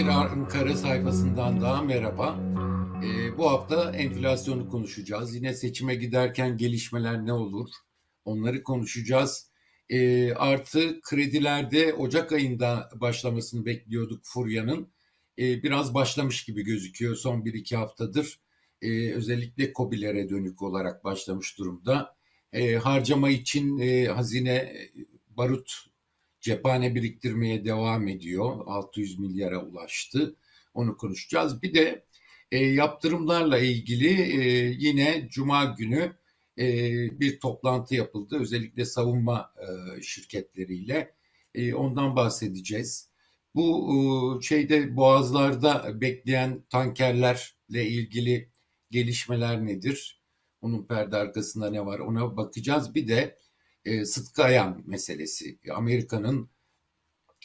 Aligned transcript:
Bir 0.00 0.06
Ankara 0.06 0.76
sayfasından 0.76 1.60
daha 1.60 1.82
merhaba. 1.82 2.40
Ee, 3.04 3.38
bu 3.38 3.50
hafta 3.50 3.92
enflasyonu 3.92 4.68
konuşacağız. 4.68 5.34
Yine 5.34 5.54
seçime 5.54 5.94
giderken 5.94 6.56
gelişmeler 6.56 7.26
ne 7.26 7.32
olur? 7.32 7.68
Onları 8.24 8.62
konuşacağız. 8.62 9.50
Ee, 9.88 10.32
artı 10.32 11.00
kredilerde 11.00 11.94
Ocak 11.94 12.32
ayında 12.32 12.90
başlamasını 12.94 13.66
bekliyorduk 13.66 14.20
Furya'nın. 14.24 14.92
Ee, 15.38 15.62
biraz 15.62 15.94
başlamış 15.94 16.44
gibi 16.44 16.64
gözüküyor 16.64 17.16
son 17.16 17.44
bir 17.44 17.54
iki 17.54 17.76
haftadır. 17.76 18.40
Ee, 18.82 19.12
özellikle 19.12 19.72
COBİ'lere 19.72 20.28
dönük 20.28 20.62
olarak 20.62 21.04
başlamış 21.04 21.58
durumda. 21.58 22.16
Ee, 22.52 22.74
harcama 22.74 23.30
için 23.30 23.78
e, 23.78 24.06
hazine 24.06 24.72
barut 25.28 25.89
cephane 26.40 26.94
biriktirmeye 26.94 27.64
devam 27.64 28.08
ediyor. 28.08 28.56
600 28.66 29.18
milyara 29.18 29.64
ulaştı. 29.64 30.36
Onu 30.74 30.96
konuşacağız. 30.96 31.62
Bir 31.62 31.74
de 31.74 32.04
e, 32.52 32.58
yaptırımlarla 32.58 33.58
ilgili 33.58 34.08
e, 34.08 34.74
yine 34.78 35.28
Cuma 35.30 35.64
günü 35.64 36.12
e, 36.58 36.64
bir 37.20 37.40
toplantı 37.40 37.94
yapıldı. 37.94 38.38
Özellikle 38.40 38.84
savunma 38.84 39.52
e, 39.58 40.02
şirketleriyle. 40.02 41.14
E, 41.54 41.74
ondan 41.74 42.16
bahsedeceğiz. 42.16 43.08
Bu 43.54 43.92
e, 44.38 44.42
şeyde 44.42 44.96
boğazlarda 44.96 46.00
bekleyen 46.00 46.64
tankerlerle 46.70 47.86
ilgili 47.86 48.48
gelişmeler 48.90 49.66
nedir? 49.66 50.20
Onun 50.62 50.86
perde 50.86 51.16
arkasında 51.16 51.70
ne 51.70 51.86
var 51.86 51.98
ona 51.98 52.36
bakacağız. 52.36 52.94
Bir 52.94 53.08
de 53.08 53.36
e, 53.84 54.04
Sıtkı 54.04 54.42
Ayan 54.44 54.82
meselesi. 54.86 55.58
Amerika'nın 55.74 56.48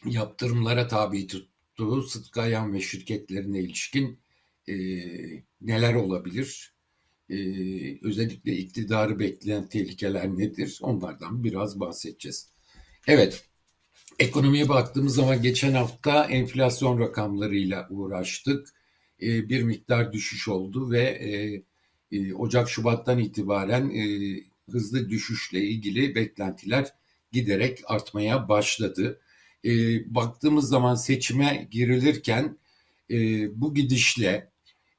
yaptırımlara 0.05 0.87
tabi 0.87 1.27
tuttuğu 1.27 2.03
Sıtkı 2.03 2.41
Ayan 2.41 2.73
ve 2.73 2.81
şirketlerine 2.81 3.59
ilişkin 3.59 4.19
e, 4.67 4.75
neler 5.61 5.93
olabilir? 5.93 6.75
E, 7.29 7.37
özellikle 8.07 8.57
iktidarı 8.57 9.19
bekleyen 9.19 9.67
tehlikeler 9.67 10.27
nedir? 10.27 10.79
Onlardan 10.81 11.43
biraz 11.43 11.79
bahsedeceğiz. 11.79 12.49
Evet, 13.07 13.45
ekonomiye 14.19 14.69
baktığımız 14.69 15.15
zaman 15.15 15.41
geçen 15.41 15.73
hafta 15.73 16.25
enflasyon 16.25 16.99
rakamlarıyla 16.99 17.87
uğraştık. 17.89 18.69
E, 19.21 19.49
bir 19.49 19.63
miktar 19.63 20.13
düşüş 20.13 20.47
oldu 20.47 20.91
ve 20.91 21.01
e, 21.01 21.63
e, 22.11 22.33
Ocak-Şubat'tan 22.33 23.19
itibaren 23.19 23.89
e, 23.89 24.03
hızlı 24.71 25.09
düşüşle 25.09 25.61
ilgili 25.61 26.15
beklentiler 26.15 26.93
giderek 27.31 27.81
artmaya 27.85 28.49
başladı. 28.49 29.19
E, 29.65 29.71
baktığımız 30.15 30.69
zaman 30.69 30.95
seçime 30.95 31.67
girilirken 31.71 32.57
e, 33.11 33.17
bu 33.61 33.73
gidişle 33.73 34.51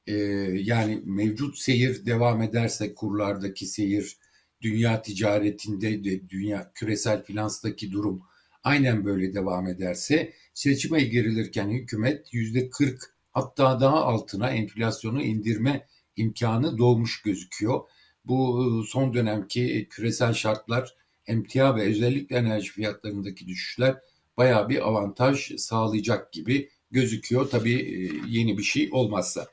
e, 0.07 0.15
yani 0.53 1.01
mevcut 1.05 1.57
seyir 1.57 2.05
devam 2.05 2.41
ederse 2.41 2.93
kurlardaki 2.93 3.65
seyir, 3.65 4.17
dünya 4.61 5.01
ticaretinde 5.01 6.03
de 6.03 6.29
dünya 6.29 6.71
küresel 6.73 7.23
finanstaki 7.23 7.91
durum 7.91 8.21
aynen 8.63 9.05
böyle 9.05 9.33
devam 9.33 9.67
ederse 9.67 10.33
seçime 10.53 11.03
girilirken 11.03 11.69
hükümet 11.69 12.33
yüzde 12.33 12.69
40 12.69 13.15
hatta 13.31 13.79
daha 13.79 14.03
altına 14.03 14.49
enflasyonu 14.49 15.21
indirme 15.21 15.87
imkanı 16.15 16.77
doğmuş 16.77 17.21
gözüküyor 17.21 17.81
bu 18.27 18.63
e, 18.63 18.87
son 18.87 19.13
dönemki 19.13 19.87
küresel 19.89 20.33
şartlar 20.33 20.95
emtia 21.27 21.75
ve 21.75 21.81
özellikle 21.81 22.35
enerji 22.35 22.71
fiyatlarındaki 22.71 23.47
düşüşler 23.47 23.97
bayağı 24.37 24.69
bir 24.69 24.87
avantaj 24.87 25.51
sağlayacak 25.57 26.33
gibi 26.33 26.69
gözüküyor. 26.91 27.49
Tabii 27.49 27.73
e, 27.73 28.11
yeni 28.27 28.57
bir 28.57 28.63
şey 28.63 28.89
olmazsa. 28.91 29.47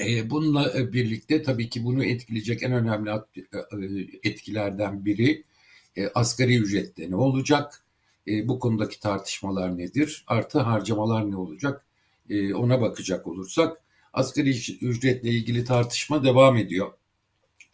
E, 0.00 0.30
bununla 0.30 0.92
birlikte 0.92 1.42
tabii 1.42 1.68
ki 1.68 1.84
bunu 1.84 2.04
etkileyecek 2.04 2.62
en 2.62 2.72
önemli 2.72 3.10
etkilerden 4.22 5.04
biri 5.04 5.44
asgari 6.14 6.56
ücrette 6.56 7.10
ne 7.10 7.16
olacak? 7.16 7.80
Bu 8.44 8.58
konudaki 8.58 9.00
tartışmalar 9.00 9.78
nedir? 9.78 10.24
Artı 10.26 10.58
harcamalar 10.60 11.30
ne 11.30 11.36
olacak? 11.36 11.86
Ona 12.54 12.80
bakacak 12.80 13.26
olursak 13.26 13.82
asgari 14.12 14.50
ücretle 14.80 15.30
ilgili 15.30 15.64
tartışma 15.64 16.24
devam 16.24 16.56
ediyor 16.56 16.92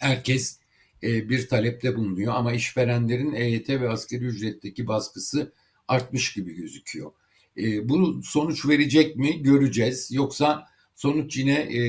herkes 0.00 0.59
e, 1.03 1.28
bir 1.28 1.49
talepte 1.49 1.97
bulunuyor 1.97 2.34
ama 2.34 2.53
işverenlerin 2.53 3.33
EYT 3.33 3.69
ve 3.69 3.88
asgari 3.88 4.25
ücretteki 4.25 4.87
baskısı 4.87 5.53
artmış 5.88 6.33
gibi 6.33 6.55
gözüküyor. 6.55 7.12
E, 7.56 7.88
bu 7.88 8.22
sonuç 8.22 8.66
verecek 8.66 9.16
mi 9.16 9.43
göreceğiz. 9.43 10.10
Yoksa 10.12 10.66
sonuç 10.94 11.37
yine 11.37 11.55
e, 11.55 11.81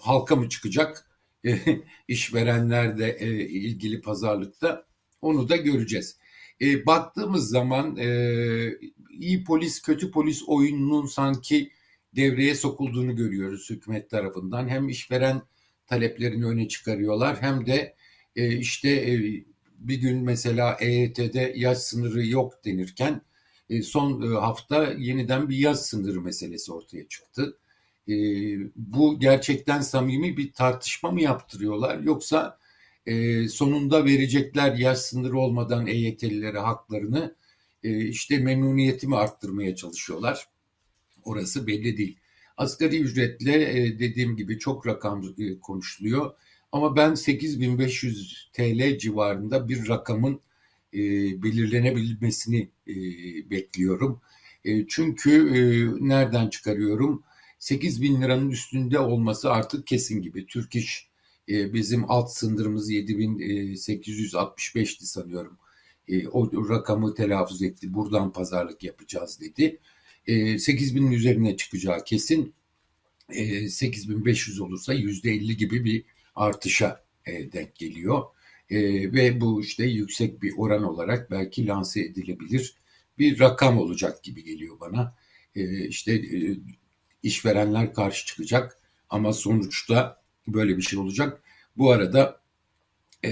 halka 0.00 0.36
mı 0.36 0.48
çıkacak? 0.48 1.06
E, 1.44 1.58
işverenler 2.08 2.98
de 2.98 3.16
e, 3.20 3.48
ilgili 3.48 4.00
pazarlıkta 4.00 4.86
onu 5.22 5.48
da 5.48 5.56
göreceğiz. 5.56 6.16
E, 6.60 6.86
baktığımız 6.86 7.48
zaman 7.48 7.96
e, 7.96 8.08
iyi 9.10 9.44
polis 9.44 9.82
kötü 9.82 10.10
polis 10.10 10.42
oyununun 10.46 11.06
sanki 11.06 11.70
devreye 12.16 12.54
sokulduğunu 12.54 13.16
görüyoruz 13.16 13.70
hükümet 13.70 14.10
tarafından. 14.10 14.68
Hem 14.68 14.88
işveren 14.88 15.42
taleplerini 15.90 16.46
öne 16.46 16.68
çıkarıyorlar 16.68 17.42
hem 17.42 17.66
de 17.66 17.94
e, 18.36 18.56
işte 18.56 18.90
e, 18.90 19.44
bir 19.78 19.96
gün 19.96 20.24
mesela 20.24 20.76
EYT'de 20.80 21.52
yaş 21.56 21.78
sınırı 21.78 22.26
yok 22.26 22.64
denirken 22.64 23.22
e, 23.70 23.82
son 23.82 24.22
e, 24.22 24.38
hafta 24.38 24.92
yeniden 24.98 25.48
bir 25.48 25.56
yaş 25.56 25.78
sınırı 25.78 26.20
meselesi 26.20 26.72
ortaya 26.72 27.08
çıktı. 27.08 27.58
E, 28.08 28.14
bu 28.76 29.20
gerçekten 29.20 29.80
samimi 29.80 30.36
bir 30.36 30.52
tartışma 30.52 31.10
mı 31.10 31.22
yaptırıyorlar 31.22 32.00
yoksa 32.00 32.58
e, 33.06 33.48
sonunda 33.48 34.04
verecekler 34.04 34.74
yaş 34.74 34.98
sınırı 34.98 35.38
olmadan 35.38 35.86
EYT'lilere 35.86 36.58
haklarını 36.58 37.36
e, 37.82 38.04
işte 38.04 38.38
memnuniyeti 38.38 39.06
mi 39.06 39.16
arttırmaya 39.16 39.76
çalışıyorlar? 39.76 40.48
Orası 41.24 41.66
belli 41.66 41.96
değil. 41.96 42.18
Asgari 42.60 43.00
ücretle 43.00 43.78
e, 43.78 43.98
dediğim 43.98 44.36
gibi 44.36 44.58
çok 44.58 44.86
rakam 44.86 45.22
e, 45.38 45.60
konuşuluyor. 45.60 46.34
Ama 46.72 46.96
ben 46.96 47.14
8500 47.14 48.50
TL 48.52 48.98
civarında 48.98 49.68
bir 49.68 49.88
rakamın 49.88 50.40
e, 50.94 50.98
belirlenebilmesini 51.42 52.68
bekliyorum. 53.50 54.20
çünkü 54.88 55.52
nereden 56.00 56.48
çıkarıyorum? 56.48 57.22
8 57.58 58.02
bin 58.02 58.22
liranın 58.22 58.50
üstünde 58.50 58.98
olması 58.98 59.52
artık 59.52 59.86
kesin 59.86 60.22
gibi. 60.22 60.46
Türk 60.46 60.76
İş 60.76 61.08
bizim 61.48 62.10
alt 62.10 62.30
sınırımız 62.30 62.90
7865'ti 62.90 65.06
sanıyorum. 65.06 65.58
o 66.32 66.68
rakamı 66.68 67.14
telaffuz 67.14 67.62
etti. 67.62 67.94
Buradan 67.94 68.32
pazarlık 68.32 68.82
yapacağız 68.82 69.40
dedi 69.40 69.78
e, 70.26 70.58
8 70.58 70.96
binin 70.96 71.12
üzerine 71.12 71.56
çıkacağı 71.56 72.04
kesin. 72.04 72.54
E, 73.28 73.68
8500 73.68 74.60
olursa 74.60 74.94
%50 74.94 75.52
gibi 75.52 75.84
bir 75.84 76.04
artışa 76.34 77.04
e, 77.26 77.52
denk 77.52 77.74
geliyor. 77.74 78.22
E, 78.70 78.78
ve 79.12 79.40
bu 79.40 79.62
işte 79.62 79.84
yüksek 79.84 80.42
bir 80.42 80.52
oran 80.56 80.82
olarak 80.82 81.30
belki 81.30 81.66
lanse 81.66 82.00
edilebilir 82.00 82.74
bir 83.20 83.40
rakam 83.40 83.78
olacak 83.78 84.22
gibi 84.22 84.44
geliyor 84.44 84.80
bana. 84.80 85.14
E, 85.54 85.86
işte 85.86 86.12
e, 86.12 86.56
işverenler 87.22 87.94
karşı 87.94 88.26
çıkacak 88.26 88.78
ama 89.10 89.32
sonuçta 89.32 90.22
böyle 90.48 90.76
bir 90.76 90.82
şey 90.82 90.98
olacak. 90.98 91.42
Bu 91.76 91.90
arada 91.90 92.40
e, 93.24 93.30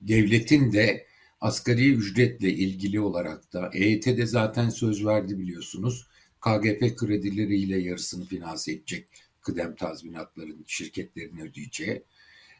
devletin 0.00 0.72
de 0.72 1.06
asgari 1.40 1.92
ücretle 1.92 2.52
ilgili 2.52 3.00
olarak 3.00 3.52
da 3.52 3.70
EYT'de 3.74 4.26
zaten 4.26 4.68
söz 4.68 5.06
verdi 5.06 5.38
biliyorsunuz. 5.38 6.06
KGP 6.40 6.96
kredileriyle 6.96 7.78
yarısını 7.78 8.24
finanse 8.24 8.72
edecek 8.72 9.08
kıdem 9.40 9.74
tazminatların 9.74 10.64
şirketlerin 10.66 11.38
ödeyeceği. 11.38 12.02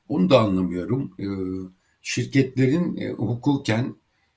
Onu 0.09 0.31
da 0.31 0.41
anlamıyorum. 0.41 1.15
Ee, 1.19 1.27
şirketlerin 2.03 2.97
e, 2.97 3.11
hukuken 3.11 3.94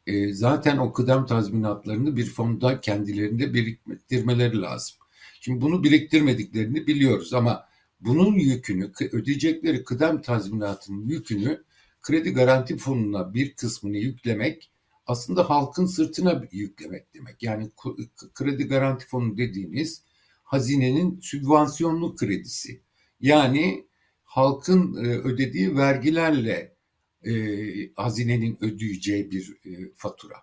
e, 0.07 0.33
zaten 0.33 0.77
o 0.77 0.93
kıdem 0.93 1.25
tazminatlarını 1.25 2.17
bir 2.17 2.25
fonda 2.25 2.81
kendilerinde 2.81 3.53
biriktirmeleri 3.53 4.61
lazım. 4.61 4.97
Şimdi 5.41 5.61
bunu 5.61 5.83
biriktirmediklerini 5.83 6.87
biliyoruz 6.87 7.33
ama 7.33 7.65
bunun 7.99 8.33
yükünü, 8.33 8.91
ödeyecekleri 9.11 9.83
kıdem 9.83 10.21
tazminatının 10.21 11.07
yükünü 11.07 11.63
kredi 12.03 12.33
garanti 12.33 12.77
fonuna 12.77 13.33
bir 13.33 13.55
kısmını 13.55 13.97
yüklemek 13.97 14.71
aslında 15.05 15.49
halkın 15.49 15.85
sırtına 15.85 16.43
yüklemek 16.51 17.13
demek. 17.13 17.43
Yani 17.43 17.71
kredi 18.33 18.67
garanti 18.67 19.07
fonu 19.07 19.37
dediğimiz 19.37 20.03
hazinenin 20.43 21.19
sübvansiyonlu 21.19 22.15
kredisi. 22.15 22.81
Yani 23.21 23.87
halkın 24.23 25.05
e, 25.05 25.07
ödediği 25.07 25.77
vergilerle 25.77 26.75
e, 27.25 27.33
hazinenin 27.95 28.63
ödeyeceği 28.63 29.31
bir 29.31 29.57
e, 29.65 29.91
fatura. 29.95 30.35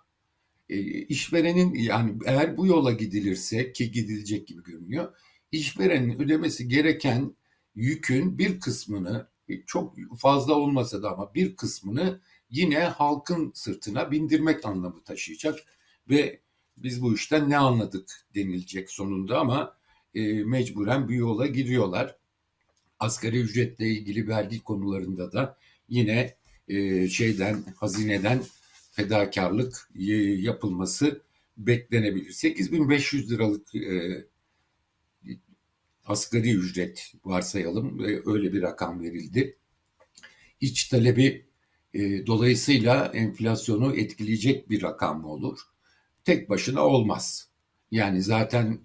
E, 0.69 0.79
işverenin 0.81 1.73
yani 1.73 2.13
eğer 2.25 2.57
bu 2.57 2.67
yola 2.67 2.91
gidilirse 2.91 3.73
ki 3.73 3.91
gidilecek 3.91 4.47
gibi 4.47 4.63
görünüyor, 4.63 5.13
işverenin 5.51 6.19
ödemesi 6.19 6.67
gereken 6.67 7.35
yükün 7.75 8.37
bir 8.37 8.59
kısmını 8.59 9.30
çok 9.67 9.95
fazla 10.17 10.53
olmasa 10.53 11.03
da 11.03 11.11
ama 11.11 11.33
bir 11.33 11.55
kısmını 11.55 12.21
yine 12.49 12.79
halkın 12.79 13.51
sırtına 13.55 14.11
bindirmek 14.11 14.65
anlamı 14.65 15.03
taşıyacak 15.03 15.59
ve 16.09 16.41
biz 16.77 17.01
bu 17.01 17.15
işten 17.15 17.49
ne 17.49 17.57
anladık 17.57 18.09
denilecek 18.35 18.91
sonunda 18.91 19.39
ama 19.39 19.77
e, 20.15 20.43
mecburen 20.43 21.09
bir 21.09 21.15
yola 21.15 21.47
giriyorlar. 21.47 22.15
Asgari 22.99 23.39
ücretle 23.39 23.87
ilgili 23.87 24.27
vergi 24.27 24.63
konularında 24.63 25.31
da 25.31 25.57
yine 25.89 26.35
e, 26.67 27.07
şeyden 27.07 27.63
hazineden 27.77 28.43
fedakarlık 28.91 29.89
e, 29.95 30.13
yapılması 30.21 31.21
beklenebilir. 31.57 32.31
8500 32.31 33.31
liralık 33.31 33.75
e, 33.75 34.25
asgari 36.11 36.51
ücret 36.51 37.13
varsayalım 37.25 38.05
e, 38.05 38.21
öyle 38.25 38.53
bir 38.53 38.61
rakam 38.61 39.03
verildi. 39.03 39.57
İç 40.61 40.87
talebi 40.87 41.45
e, 41.93 42.27
dolayısıyla 42.27 43.05
enflasyonu 43.05 43.95
etkileyecek 43.95 44.69
bir 44.69 44.81
rakam 44.81 45.21
mı 45.21 45.27
olur? 45.27 45.59
Tek 46.23 46.49
başına 46.49 46.85
olmaz. 46.85 47.49
Yani 47.91 48.21
zaten 48.21 48.79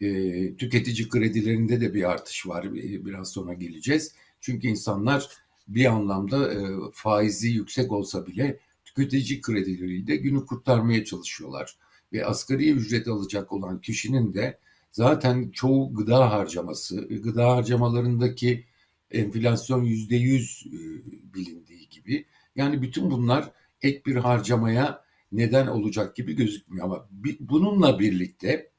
e, 0.00 0.08
tüketici 0.56 1.08
kredilerinde 1.08 1.80
de 1.80 1.94
bir 1.94 2.10
artış 2.10 2.46
var. 2.46 2.64
E, 2.64 3.06
biraz 3.06 3.32
sonra 3.32 3.54
geleceğiz. 3.54 4.14
Çünkü 4.40 4.68
insanlar 4.68 5.28
bir 5.68 5.84
anlamda 5.84 6.54
e, 6.54 6.58
faizi 6.92 7.48
yüksek 7.48 7.92
olsa 7.92 8.26
bile 8.26 8.58
tüketici 8.84 9.40
kredileriyle 9.40 10.16
günü 10.16 10.46
kurtarmaya 10.46 11.04
çalışıyorlar. 11.04 11.76
Ve 12.12 12.26
asgari 12.26 12.70
ücret 12.70 13.08
alacak 13.08 13.52
olan 13.52 13.80
kişinin 13.80 14.34
de 14.34 14.58
zaten 14.90 15.50
çoğu 15.50 15.94
gıda 15.94 16.30
harcaması, 16.30 17.08
gıda 17.08 17.48
harcamalarındaki 17.48 18.66
enflasyon 19.10 19.84
yüzde 19.84 20.16
yüz 20.16 20.66
e, 20.66 20.78
bilindiği 21.34 21.88
gibi. 21.88 22.26
Yani 22.56 22.82
bütün 22.82 23.10
bunlar 23.10 23.52
ek 23.82 24.02
bir 24.06 24.16
harcamaya 24.16 25.04
neden 25.32 25.66
olacak 25.66 26.16
gibi 26.16 26.36
gözükmüyor. 26.36 26.84
Ama 26.84 27.08
bununla 27.40 27.98
birlikte 27.98 28.70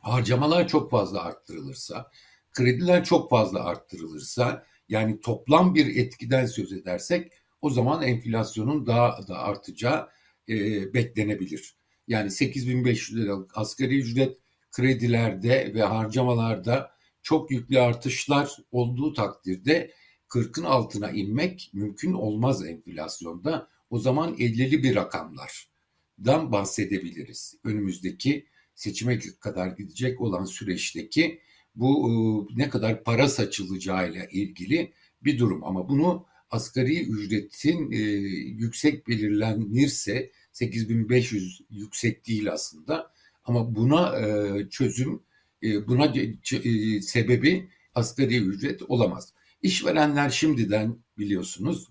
harcamalar 0.00 0.68
çok 0.68 0.90
fazla 0.90 1.22
arttırılırsa, 1.22 2.10
krediler 2.52 3.04
çok 3.04 3.30
fazla 3.30 3.64
arttırılırsa 3.64 4.66
yani 4.88 5.20
toplam 5.20 5.74
bir 5.74 5.96
etkiden 5.96 6.46
söz 6.46 6.72
edersek 6.72 7.32
o 7.62 7.70
zaman 7.70 8.02
enflasyonun 8.02 8.86
daha 8.86 9.28
da 9.28 9.38
artacağı 9.38 10.08
e, 10.48 10.54
beklenebilir. 10.94 11.74
Yani 12.08 12.30
8500 12.30 13.18
liralık 13.18 13.58
asgari 13.58 13.98
ücret 13.98 14.38
kredilerde 14.70 15.74
ve 15.74 15.82
harcamalarda 15.82 16.90
çok 17.22 17.50
yüklü 17.50 17.80
artışlar 17.80 18.56
olduğu 18.72 19.12
takdirde 19.12 19.92
40'ın 20.28 20.64
altına 20.64 21.10
inmek 21.10 21.70
mümkün 21.72 22.12
olmaz 22.12 22.66
enflasyonda. 22.66 23.68
O 23.90 23.98
zaman 23.98 24.34
50'li 24.34 24.82
bir 24.82 24.94
rakamlardan 24.94 26.52
bahsedebiliriz. 26.52 27.56
Önümüzdeki 27.64 28.46
seçime 28.74 29.18
kadar 29.40 29.66
gidecek 29.66 30.20
olan 30.20 30.44
süreçteki 30.44 31.40
bu 31.74 32.10
e, 32.10 32.12
ne 32.58 32.68
kadar 32.68 33.04
para 33.04 33.28
saçılacağıyla 33.28 34.24
ilgili 34.24 34.92
bir 35.22 35.38
durum. 35.38 35.64
Ama 35.64 35.88
bunu 35.88 36.26
asgari 36.50 37.02
ücretin 37.02 37.92
e, 37.92 37.96
yüksek 37.96 39.08
belirlenirse 39.08 40.30
8500 40.52 41.60
yüksek 41.70 42.26
değil 42.26 42.52
aslında 42.52 43.12
ama 43.48 43.74
buna 43.74 44.18
e, 44.18 44.68
çözüm 44.70 45.22
e, 45.62 45.88
buna 45.88 46.06
e, 46.52 47.02
sebebi 47.02 47.68
asgari 47.94 48.36
ücret 48.36 48.82
olamaz. 48.82 49.32
İşverenler 49.62 50.30
şimdiden 50.30 50.96
biliyorsunuz 51.18 51.88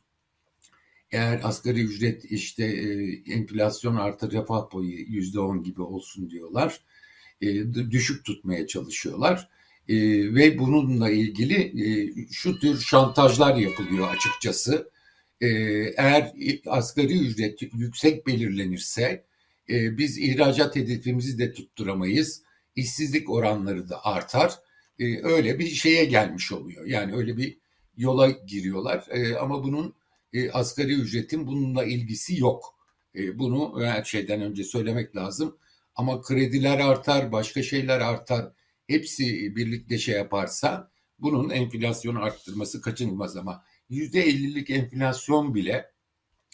eğer 1.12 1.39
asgari 1.44 1.81
ücret 1.81 2.25
işte 2.25 2.65
e, 2.65 3.13
enflasyon 3.33 3.95
artı 3.95 4.31
refah 4.31 4.71
boyu 4.71 4.89
yüzde 4.89 5.39
on 5.39 5.63
gibi 5.63 5.81
olsun 5.81 6.30
diyorlar. 6.30 6.80
E, 7.42 7.74
düşük 7.74 8.25
tutmaya 8.25 8.68
çalışıyorlar. 8.68 9.50
E, 9.89 9.95
ve 10.36 10.59
bununla 10.59 11.09
ilgili 11.09 11.83
e, 11.83 12.13
şu 12.31 12.59
tür 12.59 12.80
şantajlar 12.80 13.56
yapılıyor 13.56 14.09
açıkçası. 14.15 14.89
E, 15.42 15.48
eğer 15.98 16.33
asgari 16.68 17.19
ücret 17.19 17.62
yüksek 17.62 18.27
belirlenirse 18.27 19.27
e, 19.69 19.98
biz 19.98 20.18
ihracat 20.18 20.75
hedefimizi 20.75 21.40
de 21.40 21.54
tutturamayız. 21.54 22.44
İşsizlik 22.75 23.30
oranları 23.30 23.90
da 23.90 24.06
artar. 24.06 24.54
E, 25.00 25.24
öyle 25.24 25.60
bir 25.60 25.68
şeye 25.68 26.06
gelmiş 26.06 26.52
oluyor. 26.52 26.86
Yani 26.86 27.16
öyle 27.16 27.38
bir 27.38 27.58
yola 27.98 28.30
giriyorlar. 28.30 29.06
E, 29.10 29.36
ama 29.36 29.64
bunun 29.64 29.96
e, 30.34 30.52
asgari 30.52 30.94
ücretin 30.94 31.48
bununla 31.48 31.84
ilgisi 31.86 32.40
yok. 32.40 32.75
E, 33.16 33.40
bunu 33.40 33.86
her 33.86 34.04
şeyden 34.04 34.42
önce 34.42 34.64
söylemek 34.64 35.16
lazım. 35.16 35.58
Ama 35.96 36.22
krediler 36.22 36.80
artar, 36.80 37.31
başka 37.31 37.64
şeyler 37.64 38.00
artar 38.00 38.52
hepsi 38.88 39.56
birlikte 39.56 39.98
şey 39.98 40.16
yaparsa 40.16 40.92
bunun 41.19 41.50
enflasyonu 41.50 42.24
arttırması 42.24 42.81
kaçınılmaz 42.81 43.38
ama 43.38 43.64
yüzde 43.90 44.22
ellilik 44.22 44.69
enflasyon 44.69 45.56
bile 45.56 45.92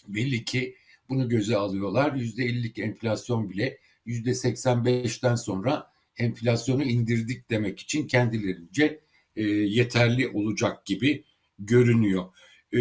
belli 0.07 0.45
ki 0.45 0.75
bunu 1.09 1.29
göze 1.29 1.57
alıyorlar. 1.57 2.15
Yüzde 2.15 2.43
ellilik 2.45 2.79
enflasyon 2.79 3.49
bile 3.49 3.79
yüzde 4.05 4.33
seksen 4.33 4.85
beşten 4.85 5.35
sonra 5.35 5.91
enflasyonu 6.17 6.83
indirdik 6.83 7.49
demek 7.49 7.79
için 7.79 8.07
kendilerince 8.07 9.03
e, 9.35 9.43
yeterli 9.43 10.27
olacak 10.27 10.85
gibi 10.85 11.25
görünüyor. 11.59 12.25
E, 12.73 12.79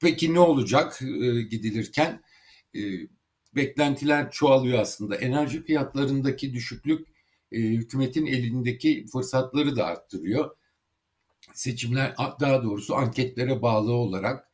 peki 0.00 0.34
ne 0.34 0.40
olacak 0.40 1.02
e, 1.02 1.42
gidilirken? 1.42 2.22
E, 2.76 2.80
beklentiler 3.54 4.30
çoğalıyor 4.30 4.78
aslında. 4.78 5.16
Enerji 5.16 5.62
fiyatlarındaki 5.62 6.54
düşüklük 6.54 7.08
e, 7.52 7.58
hükümetin 7.58 8.26
elindeki 8.26 9.06
fırsatları 9.12 9.76
da 9.76 9.86
arttırıyor. 9.86 10.56
Seçimler 11.54 12.14
daha 12.40 12.62
doğrusu 12.62 12.94
anketlere 12.96 13.62
bağlı 13.62 13.92
olarak 13.92 14.44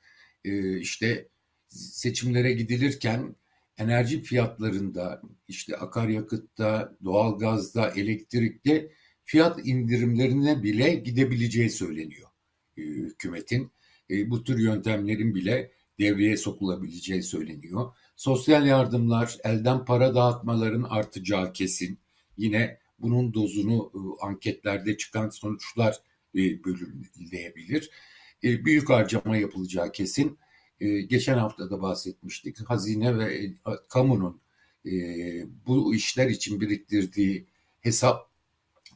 e, 0.44 0.78
işte 0.78 1.28
seçimlere 1.72 2.52
gidilirken 2.52 3.36
enerji 3.78 4.22
fiyatlarında 4.22 5.22
işte 5.48 5.76
akaryakıtta, 5.76 6.96
doğalgazda, 7.04 7.90
elektrikte 7.90 8.92
fiyat 9.24 9.66
indirimlerine 9.66 10.62
bile 10.62 10.94
gidebileceği 10.94 11.70
söyleniyor 11.70 12.28
e, 12.76 12.82
hükümetin. 12.82 13.72
Bu 14.26 14.44
tür 14.44 14.58
yöntemlerin 14.58 15.34
bile 15.34 15.70
devreye 15.98 16.36
sokulabileceği 16.36 17.22
söyleniyor. 17.22 17.92
Sosyal 18.16 18.66
yardımlar, 18.66 19.36
elden 19.44 19.84
para 19.84 20.14
dağıtmaların 20.14 20.82
artacağı 20.82 21.52
kesin. 21.52 21.98
Yine 22.36 22.78
bunun 22.98 23.34
dozunu 23.34 23.92
e, 23.94 24.24
anketlerde 24.26 24.96
çıkan 24.96 25.28
sonuçlar 25.28 25.96
e, 26.34 26.38
belirleyebilir. 26.38 27.90
E, 28.44 28.64
büyük 28.64 28.90
harcama 28.90 29.36
yapılacağı 29.36 29.92
kesin. 29.92 30.38
Geçen 31.08 31.38
hafta 31.38 31.70
da 31.70 31.82
bahsetmiştik. 31.82 32.70
Hazine 32.70 33.18
ve 33.18 33.52
kamunun 33.88 34.40
bu 35.66 35.94
işler 35.94 36.28
için 36.28 36.60
biriktirdiği 36.60 37.46
hesap 37.80 38.28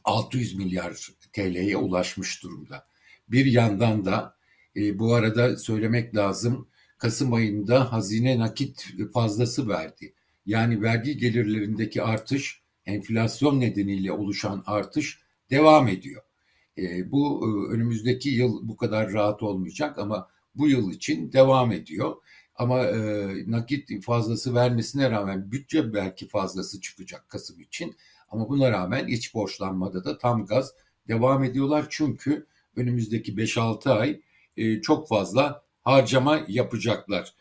600 0.03 0.55
milyar 0.55 1.09
TL'ye 1.33 1.77
ulaşmış 1.77 2.43
durumda. 2.43 2.87
Bir 3.29 3.45
yandan 3.45 4.05
da 4.05 4.37
bu 4.75 5.13
arada 5.13 5.57
söylemek 5.57 6.15
lazım 6.15 6.67
Kasım 6.97 7.33
ayında 7.33 7.91
hazine 7.91 8.39
nakit 8.39 8.87
fazlası 9.13 9.69
verdi. 9.69 10.13
Yani 10.45 10.81
vergi 10.81 11.17
gelirlerindeki 11.17 12.03
artış 12.03 12.61
enflasyon 12.85 13.59
nedeniyle 13.59 14.11
oluşan 14.11 14.63
artış 14.65 15.19
devam 15.49 15.87
ediyor. 15.87 16.21
E, 16.77 17.11
bu 17.11 17.41
e, 17.43 17.73
önümüzdeki 17.73 18.29
yıl 18.29 18.67
bu 18.67 18.77
kadar 18.77 19.13
rahat 19.13 19.43
olmayacak 19.43 19.97
ama 19.99 20.29
bu 20.57 20.67
yıl 20.67 20.91
için 20.91 21.31
devam 21.33 21.71
ediyor. 21.71 22.15
Ama 22.55 22.83
e, 22.83 23.27
nakit 23.51 24.03
fazlası 24.03 24.55
vermesine 24.55 25.11
rağmen 25.11 25.51
bütçe 25.51 25.93
belki 25.93 26.27
fazlası 26.27 26.81
çıkacak 26.81 27.29
Kasım 27.29 27.59
için. 27.59 27.95
Ama 28.29 28.49
buna 28.49 28.71
rağmen 28.71 29.07
iç 29.07 29.33
borçlanmada 29.33 30.03
da 30.03 30.17
tam 30.17 30.45
gaz 30.45 30.73
devam 31.07 31.43
ediyorlar. 31.43 31.85
Çünkü 31.89 32.47
önümüzdeki 32.75 33.33
5-6 33.35 33.89
ay 33.89 34.21
e, 34.57 34.81
çok 34.81 35.07
fazla 35.07 35.63
harcama 35.81 36.45
yapacaklar. 36.47 37.33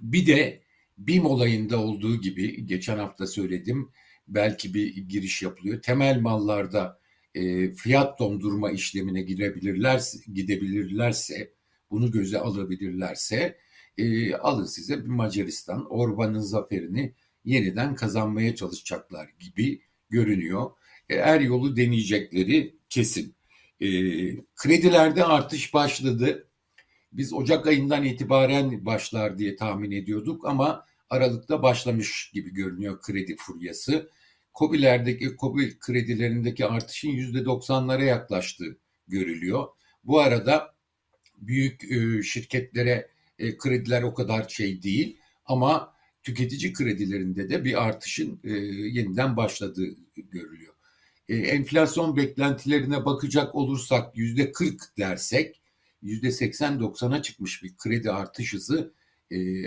Bir 0.00 0.26
de 0.26 0.62
BİM 0.98 1.26
olayında 1.26 1.78
olduğu 1.78 2.20
gibi 2.20 2.66
geçen 2.66 2.98
hafta 2.98 3.26
söyledim 3.26 3.90
belki 4.28 4.74
bir 4.74 4.96
giriş 4.96 5.42
yapılıyor. 5.42 5.82
Temel 5.82 6.20
mallarda 6.20 7.00
e, 7.34 7.70
fiyat 7.70 8.18
dondurma 8.18 8.70
işlemine 8.70 9.22
girebilirlerse, 9.22 10.18
gidebilirlerse, 10.32 11.52
bunu 11.94 12.10
göze 12.10 12.38
alabilirlerse 12.38 13.58
e, 13.98 14.34
alın 14.34 14.64
size 14.64 15.04
bir 15.04 15.08
Macaristan 15.08 15.86
Orban'ın 15.90 16.40
zaferini 16.40 17.14
yeniden 17.44 17.94
kazanmaya 17.94 18.54
çalışacaklar 18.54 19.30
gibi 19.40 19.80
görünüyor. 20.10 20.70
E, 21.08 21.14
er 21.14 21.40
yolu 21.40 21.76
deneyecekleri 21.76 22.76
kesin. 22.88 23.34
E, 23.80 23.88
kredilerde 24.56 25.24
artış 25.24 25.74
başladı. 25.74 26.48
Biz 27.12 27.32
Ocak 27.32 27.66
ayından 27.66 28.04
itibaren 28.04 28.86
başlar 28.86 29.38
diye 29.38 29.56
tahmin 29.56 29.90
ediyorduk 29.90 30.46
ama 30.46 30.86
Aralık'ta 31.10 31.62
başlamış 31.62 32.30
gibi 32.34 32.54
görünüyor 32.54 33.00
kredi 33.00 33.36
furyası. 33.36 34.10
COBİ'lerdeki, 34.54 35.36
COBİ 35.40 35.78
kredilerindeki 35.78 36.66
artışın 36.66 37.08
%90'lara 37.08 38.04
yaklaştığı 38.04 38.78
görülüyor. 39.08 39.66
Bu 40.04 40.20
arada 40.20 40.73
büyük 41.46 41.92
e, 41.92 42.22
şirketlere 42.22 43.08
e, 43.38 43.56
krediler 43.56 44.02
o 44.02 44.14
kadar 44.14 44.48
şey 44.48 44.82
değil 44.82 45.16
ama 45.46 45.94
tüketici 46.22 46.72
kredilerinde 46.72 47.50
de 47.50 47.64
bir 47.64 47.84
artışın 47.84 48.40
e, 48.44 48.50
yeniden 48.98 49.36
başladığı 49.36 49.86
görülüyor. 50.16 50.74
enflasyon 51.28 52.16
beklentilerine 52.16 53.04
bakacak 53.04 53.54
olursak 53.54 54.16
yüzde 54.16 54.52
40 54.52 54.98
dersek 54.98 55.60
yüzde 56.02 56.28
80-90'a 56.28 57.22
çıkmış 57.22 57.62
bir 57.62 57.76
kredi 57.76 58.10
artış 58.10 58.54
hızı 58.54 58.92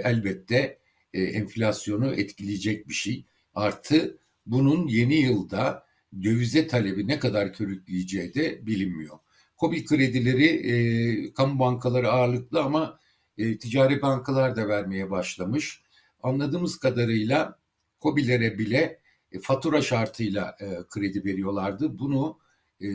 elbette 0.03 0.79
enflasyonu 1.13 2.13
etkileyecek 2.13 2.87
bir 2.87 2.93
şey. 2.93 3.25
Artı 3.55 4.17
bunun 4.45 4.87
yeni 4.87 5.15
yılda 5.15 5.85
dövize 6.23 6.67
talebi 6.67 7.07
ne 7.07 7.19
kadar 7.19 7.53
körükleyeceği 7.53 8.33
de 8.33 8.65
bilinmiyor. 8.65 9.19
Kobi 9.57 9.85
kredileri 9.85 10.45
e, 10.45 11.33
kamu 11.33 11.59
bankaları 11.59 12.11
ağırlıklı 12.11 12.61
ama 12.61 12.99
e, 13.37 13.57
ticari 13.57 14.01
bankalar 14.01 14.55
da 14.55 14.67
vermeye 14.67 15.11
başlamış. 15.11 15.81
Anladığımız 16.23 16.77
kadarıyla 16.77 17.59
Kobilere 17.99 18.59
bile 18.59 18.99
e, 19.31 19.39
fatura 19.39 19.81
şartıyla 19.81 20.55
e, 20.61 20.65
kredi 20.89 21.25
veriyorlardı. 21.25 21.99
Bunu 21.99 22.39
e, 22.81 22.87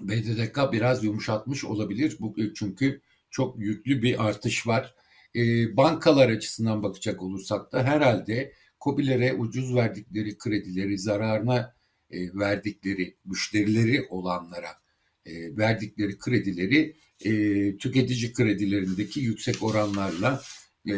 BDDK 0.00 0.72
biraz 0.72 1.04
yumuşatmış 1.04 1.64
olabilir. 1.64 2.16
Bu 2.20 2.36
çünkü 2.54 3.00
çok 3.30 3.58
yüklü 3.58 4.02
bir 4.02 4.28
artış 4.28 4.66
var. 4.66 4.94
E, 5.36 5.40
bankalar 5.76 6.28
açısından 6.28 6.82
bakacak 6.82 7.22
olursak 7.22 7.72
da 7.72 7.84
herhalde 7.84 8.52
COBİ'lere 8.80 9.34
ucuz 9.34 9.74
verdikleri 9.74 10.38
kredileri 10.38 10.98
zararına 10.98 11.74
e, 12.10 12.34
verdikleri 12.34 13.16
müşterileri 13.24 14.06
olanlara 14.10 14.83
e, 15.26 15.56
verdikleri 15.56 16.18
kredileri 16.18 16.96
e, 17.24 17.30
tüketici 17.76 18.32
kredilerindeki 18.32 19.20
yüksek 19.20 19.62
oranlarla 19.62 20.42
e, 20.86 20.94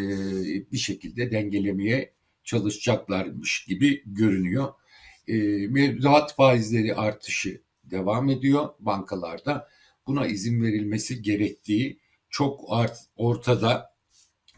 bir 0.72 0.78
şekilde 0.78 1.30
dengelemeye 1.30 2.12
çalışacaklarmış 2.44 3.64
gibi 3.64 4.02
görünüyor. 4.06 4.72
E, 5.28 5.36
mevduat 5.66 6.36
faizleri 6.36 6.94
artışı 6.94 7.60
devam 7.84 8.28
ediyor 8.30 8.68
bankalarda. 8.80 9.68
Buna 10.06 10.26
izin 10.26 10.62
verilmesi 10.62 11.22
gerektiği 11.22 11.98
çok 12.30 12.60
art, 12.68 12.98
ortada. 13.16 13.96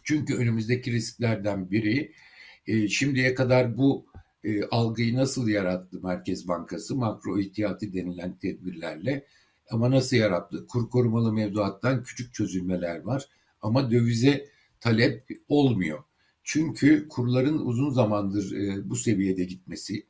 Çünkü 0.04 0.34
önümüzdeki 0.34 0.92
risklerden 0.92 1.70
biri 1.70 2.12
e, 2.66 2.88
şimdiye 2.88 3.34
kadar 3.34 3.76
bu 3.76 4.06
e, 4.44 4.64
algıyı 4.64 5.16
nasıl 5.16 5.48
yarattı 5.48 6.00
Merkez 6.02 6.48
Bankası? 6.48 6.96
Makro 6.96 7.38
ihtiyati 7.38 7.92
denilen 7.92 8.38
tedbirlerle. 8.38 9.26
Ama 9.70 9.90
nasıl 9.90 10.16
yarattı? 10.16 10.66
Kur 10.66 10.90
korumalı 10.90 11.32
mevduattan 11.32 12.02
küçük 12.02 12.34
çözülmeler 12.34 13.00
var. 13.00 13.28
Ama 13.62 13.90
dövize 13.90 14.48
talep 14.80 15.28
olmuyor. 15.48 16.04
Çünkü 16.42 17.08
kurların 17.08 17.58
uzun 17.58 17.90
zamandır 17.90 18.52
e, 18.52 18.90
bu 18.90 18.96
seviyede 18.96 19.44
gitmesi 19.44 20.06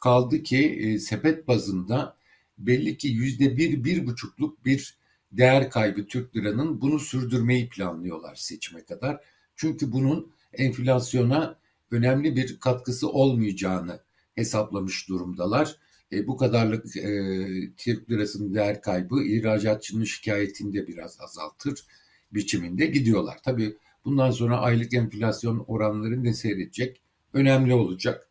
kaldı 0.00 0.42
ki 0.42 0.58
e, 0.58 0.98
sepet 0.98 1.48
bazında 1.48 2.16
belli 2.58 2.96
ki 2.96 3.08
yüzde 3.08 3.56
bir, 3.56 3.84
bir 3.84 4.06
buçukluk 4.06 4.64
bir 4.64 4.98
değer 5.32 5.70
kaybı 5.70 6.06
Türk 6.06 6.36
liranın 6.36 6.80
bunu 6.80 6.98
sürdürmeyi 6.98 7.68
planlıyorlar 7.68 8.34
seçime 8.34 8.84
kadar. 8.84 9.20
Çünkü 9.56 9.92
bunun 9.92 10.32
enflasyona 10.52 11.58
önemli 11.90 12.36
bir 12.36 12.60
katkısı 12.60 13.08
olmayacağını 13.08 14.00
hesaplamış 14.34 15.08
durumdalar. 15.08 15.76
E, 16.12 16.26
bu 16.26 16.36
kadarlık 16.36 16.96
e, 16.96 17.28
Türk 17.76 18.10
lirasının 18.10 18.54
değer 18.54 18.82
kaybı 18.82 19.22
ihracatçının 19.22 20.04
şikayetini 20.04 20.72
de 20.72 20.86
biraz 20.86 21.20
azaltır 21.20 21.84
biçiminde 22.32 22.86
gidiyorlar. 22.86 23.38
Tabii 23.44 23.76
bundan 24.04 24.30
sonra 24.30 24.58
aylık 24.58 24.94
enflasyon 24.94 25.64
oranları 25.66 26.24
ne 26.24 26.34
seyredecek 26.34 27.00
önemli 27.32 27.74
olacak. 27.74 28.28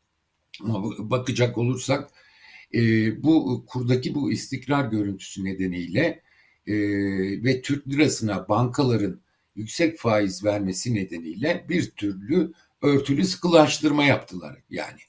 Ama 0.64 1.10
bakacak 1.10 1.58
olursak 1.58 2.10
e, 2.74 2.80
bu 3.24 3.66
kurdaki 3.68 4.16
bu 4.16 4.32
istikrar 4.32 4.86
görüntüsü 4.86 5.44
nedeniyle 5.44 6.22
e, 6.68 6.74
ve 7.44 7.62
Türk 7.62 7.88
lirasına 7.88 8.50
bankaların 8.50 9.22
yüksek 9.56 9.98
faiz 10.00 10.44
vermesi 10.44 10.96
nedeniyle 10.96 11.66
bir 11.70 11.92
türlü 11.92 12.52
örtülü 12.82 13.26
sıkılaştırma 13.26 14.04
yaptılar 14.04 14.58
yani. 14.70 15.00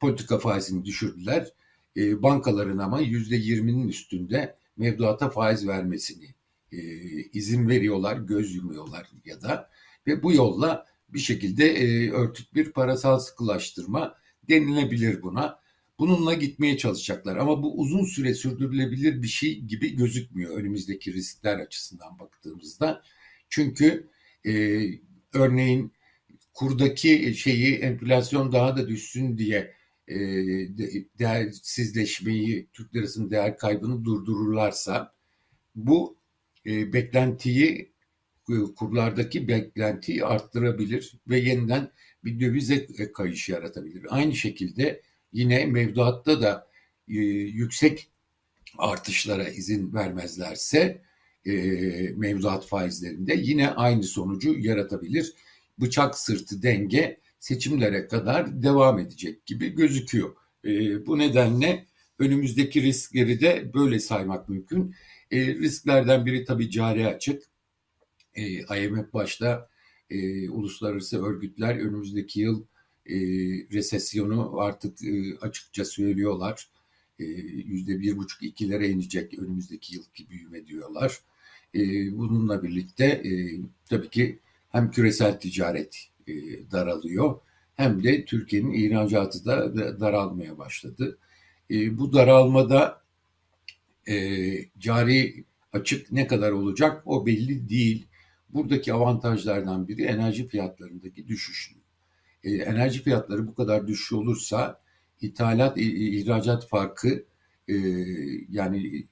Politika 0.00 0.38
faizini 0.38 0.84
düşürdüler. 0.84 1.52
E, 1.96 2.22
bankaların 2.22 2.78
ama 2.78 3.00
yüzde 3.00 3.36
yirminin 3.36 3.88
üstünde 3.88 4.56
mevduata 4.76 5.30
faiz 5.30 5.68
vermesini 5.68 6.34
e, 6.72 6.78
izin 7.22 7.68
veriyorlar, 7.68 8.16
göz 8.16 8.54
yumuyorlar 8.54 9.08
ya 9.24 9.42
da 9.42 9.70
ve 10.06 10.22
bu 10.22 10.32
yolla 10.32 10.86
bir 11.08 11.18
şekilde 11.18 11.66
e, 11.72 12.10
örtük 12.10 12.54
bir 12.54 12.72
parasal 12.72 13.18
sıkılaştırma 13.18 14.14
denilebilir 14.48 15.22
buna. 15.22 15.60
Bununla 15.98 16.34
gitmeye 16.34 16.78
çalışacaklar 16.78 17.36
ama 17.36 17.62
bu 17.62 17.80
uzun 17.80 18.04
süre 18.04 18.34
sürdürülebilir 18.34 19.22
bir 19.22 19.28
şey 19.28 19.60
gibi 19.60 19.96
gözükmüyor 19.96 20.56
önümüzdeki 20.56 21.12
riskler 21.12 21.58
açısından 21.58 22.18
baktığımızda. 22.18 23.02
Çünkü 23.48 24.08
e, 24.46 24.82
örneğin 25.32 25.92
kurdaki 26.52 27.34
şeyi 27.34 27.74
enflasyon 27.74 28.52
daha 28.52 28.76
da 28.76 28.88
düşsün 28.88 29.38
diye 29.38 29.75
e, 30.08 30.16
değersizleşmeyi, 31.18 32.68
Türk 32.72 32.94
lirasının 32.94 33.30
değer 33.30 33.58
kaybını 33.58 34.04
durdururlarsa 34.04 35.14
bu 35.74 36.16
e, 36.66 36.92
beklentiyi 36.92 37.92
e, 38.50 38.54
kurlardaki 38.76 39.48
beklentiyi 39.48 40.24
arttırabilir 40.24 41.12
ve 41.28 41.38
yeniden 41.38 41.90
bir 42.24 42.40
dövize 42.40 43.12
kayış 43.12 43.48
yaratabilir. 43.48 44.06
Aynı 44.08 44.34
şekilde 44.34 45.02
yine 45.32 45.66
mevduatta 45.66 46.42
da 46.42 46.68
e, 47.08 47.14
yüksek 47.14 48.08
artışlara 48.78 49.48
izin 49.48 49.94
vermezlerse 49.94 51.02
e, 51.46 51.52
mevduat 52.16 52.66
faizlerinde 52.66 53.34
yine 53.34 53.70
aynı 53.70 54.02
sonucu 54.02 54.58
yaratabilir 54.58 55.34
bıçak 55.80 56.18
sırtı 56.18 56.62
denge 56.62 57.20
seçimlere 57.46 58.06
kadar 58.06 58.62
devam 58.62 58.98
edecek 58.98 59.46
gibi 59.46 59.68
gözüküyor. 59.68 60.36
E, 60.64 61.06
bu 61.06 61.18
nedenle 61.18 61.86
önümüzdeki 62.18 62.82
riskleri 62.82 63.40
de 63.40 63.70
böyle 63.74 64.00
saymak 64.00 64.48
mümkün. 64.48 64.94
E, 65.30 65.46
risklerden 65.46 66.26
biri 66.26 66.44
tabii 66.44 66.70
cari 66.70 67.06
açık. 67.06 67.42
E, 68.34 68.44
IMF 68.82 69.12
başta 69.12 69.68
e, 70.10 70.50
uluslararası 70.50 71.24
örgütler 71.24 71.76
önümüzdeki 71.76 72.40
yıl 72.40 72.64
e, 73.06 73.16
resesyonu 73.72 74.60
artık 74.60 75.04
e, 75.04 75.38
açıkça 75.40 75.84
söylüyorlar. 75.84 76.68
E, 77.18 77.24
yüzde 77.24 78.00
bir 78.00 78.16
buçuk 78.16 78.42
ikilere 78.42 78.88
inecek 78.88 79.38
önümüzdeki 79.38 79.94
yılki 79.94 80.30
büyüme 80.30 80.66
diyorlar. 80.66 81.20
E, 81.74 81.80
bununla 82.18 82.62
birlikte 82.62 83.04
e, 83.04 83.60
tabii 83.88 84.10
ki 84.10 84.38
hem 84.70 84.90
küresel 84.90 85.40
ticaret 85.40 86.10
daralıyor 86.72 87.40
hem 87.74 88.02
de 88.02 88.24
Türkiye'nin 88.24 88.72
ihracatı 88.72 89.44
da 89.44 90.00
daralmaya 90.00 90.58
başladı. 90.58 91.18
E, 91.70 91.98
bu 91.98 92.12
daralmada 92.12 93.02
e, 94.08 94.14
cari 94.78 95.44
açık 95.72 96.12
ne 96.12 96.26
kadar 96.26 96.52
olacak 96.52 97.02
o 97.06 97.26
belli 97.26 97.68
değil. 97.68 98.06
Buradaki 98.48 98.92
avantajlardan 98.92 99.88
biri 99.88 100.02
enerji 100.02 100.48
fiyatlarındaki 100.48 101.28
düşüş. 101.28 101.74
E, 102.44 102.50
enerji 102.50 103.02
fiyatları 103.02 103.46
bu 103.46 103.54
kadar 103.54 103.86
düşüş 103.86 104.12
olursa 104.12 104.80
ithalat 105.20 105.78
ihracat 105.78 106.68
farkı 106.68 107.24
e, 107.68 107.74
yani 108.50 109.06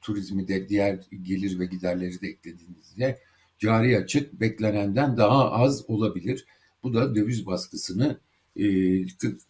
turizmi 0.00 0.48
de 0.48 0.68
diğer 0.68 1.00
gelir 1.22 1.58
ve 1.58 1.66
giderleri 1.66 2.20
de 2.20 2.28
eklediğinizde 2.28 3.18
cari 3.62 3.98
açık 3.98 4.40
beklenenden 4.40 5.16
daha 5.16 5.52
az 5.52 5.90
olabilir. 5.90 6.46
Bu 6.82 6.94
da 6.94 7.14
döviz 7.14 7.46
baskısını 7.46 8.20
e, 8.56 8.64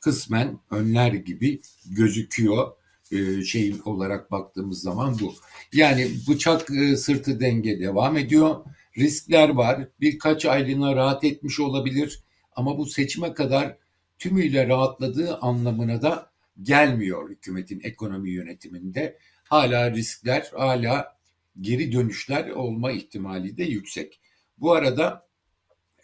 kısmen 0.01 0.59
önler 0.71 1.13
gibi 1.13 1.61
gözüküyor 1.91 2.73
e, 3.13 3.43
şey 3.43 3.75
olarak 3.85 4.31
baktığımız 4.31 4.83
zaman 4.83 5.17
bu. 5.21 5.35
Yani 5.73 6.11
bıçak 6.29 6.71
e, 6.71 6.97
sırtı 6.97 7.41
denge 7.41 7.81
devam 7.81 8.17
ediyor. 8.17 8.57
Riskler 8.99 9.49
var. 9.49 9.89
Birkaç 10.01 10.47
aylığına 10.47 10.97
rahat 10.97 11.25
etmiş 11.25 11.61
olabilir. 11.61 12.23
Ama 12.57 12.79
bu 12.79 12.87
seçime 12.87 13.35
kadar 13.35 13.77
tümüyle 14.19 14.69
rahatladığı 14.69 15.37
anlamına 15.37 16.03
da 16.03 16.31
gelmiyor 16.63 17.31
hükümetin 17.31 17.81
ekonomi 17.85 18.31
yönetiminde. 18.31 19.19
Hala 19.45 19.91
riskler, 19.91 20.51
hala 20.57 21.17
geri 21.61 21.93
dönüşler 21.93 22.51
olma 22.51 22.93
ihtimali 22.93 23.57
de 23.57 23.65
yüksek. 23.65 24.21
Bu 24.59 24.73
arada 24.73 25.27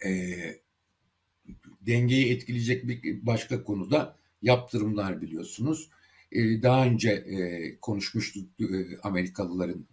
e, 0.05 0.11
dengeyi 1.81 2.33
etkileyecek 2.33 2.87
bir 2.87 3.25
başka 3.25 3.63
konuda 3.63 4.17
yaptırımlar 4.41 5.21
biliyorsunuz. 5.21 5.89
E, 6.31 6.61
daha 6.63 6.85
önce 6.85 7.09
e, 7.11 7.75
konuşmuştuk 7.79 8.49
e, 8.61 8.97
Amerikalıların 9.03 9.85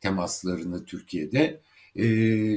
temaslarını 0.00 0.84
Türkiye'de. 0.84 1.60
E, 1.96 2.04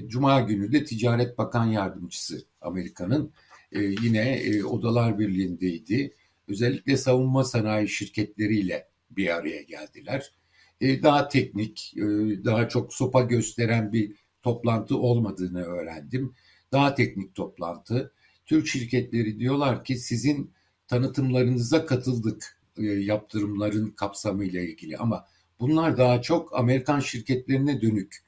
Cuma 0.08 0.42
günü 0.42 0.72
de 0.72 0.86
Ticaret 0.86 1.38
Bakan 1.38 1.66
Yardımcısı 1.66 2.46
Amerika'nın 2.62 3.32
e, 3.72 3.80
yine 3.82 4.32
e, 4.32 4.64
Odalar 4.64 5.20
Birliği'ndeydi. 5.20 6.14
Özellikle 6.48 6.98
savunma 6.98 7.44
sanayi 7.44 7.90
şirketleriyle 7.90 8.88
bir 9.12 9.36
araya 9.36 9.62
geldiler. 9.62 10.32
E, 10.82 11.04
daha 11.04 11.28
teknik, 11.28 11.94
e, 11.98 12.02
daha 12.46 12.70
çok 12.70 12.94
sopa 12.94 13.22
gösteren 13.22 13.94
bir 13.94 14.16
toplantı 14.42 14.98
olmadığını 14.98 15.64
öğrendim. 15.64 16.34
Daha 16.72 16.96
teknik 16.96 17.36
toplantı. 17.36 18.14
Türk 18.46 18.68
şirketleri 18.68 19.40
diyorlar 19.40 19.84
ki 19.84 19.96
sizin 19.96 20.52
tanıtımlarınıza 20.88 21.86
katıldık 21.86 22.60
e, 22.78 22.84
yaptırımların 22.86 23.90
kapsamıyla 23.90 24.62
ilgili 24.62 24.98
ama 24.98 25.26
bunlar 25.60 25.98
daha 25.98 26.22
çok 26.22 26.60
Amerikan 26.60 27.00
şirketlerine 27.00 27.82
dönük 27.82 28.28